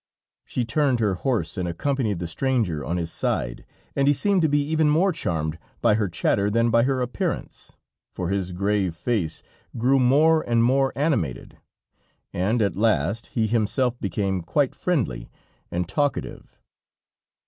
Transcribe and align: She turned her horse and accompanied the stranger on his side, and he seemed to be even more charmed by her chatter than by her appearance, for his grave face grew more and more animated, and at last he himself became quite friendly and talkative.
She 0.45 0.65
turned 0.65 0.99
her 0.99 1.13
horse 1.13 1.59
and 1.59 1.67
accompanied 1.67 2.17
the 2.17 2.25
stranger 2.25 2.83
on 2.83 2.97
his 2.97 3.11
side, 3.11 3.65
and 3.95 4.07
he 4.07 4.15
seemed 4.15 4.41
to 4.41 4.49
be 4.49 4.59
even 4.63 4.89
more 4.89 5.11
charmed 5.11 5.59
by 5.79 5.93
her 5.93 6.09
chatter 6.09 6.49
than 6.49 6.71
by 6.71 6.81
her 6.81 7.01
appearance, 7.01 7.73
for 8.09 8.29
his 8.29 8.51
grave 8.51 8.95
face 8.95 9.43
grew 9.77 9.99
more 9.99 10.41
and 10.49 10.63
more 10.63 10.91
animated, 10.95 11.59
and 12.33 12.63
at 12.63 12.75
last 12.75 13.27
he 13.27 13.45
himself 13.45 13.93
became 14.01 14.41
quite 14.41 14.73
friendly 14.73 15.29
and 15.69 15.87
talkative. 15.87 16.57